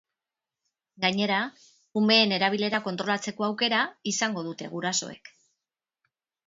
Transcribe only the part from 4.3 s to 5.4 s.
dute gurasoek.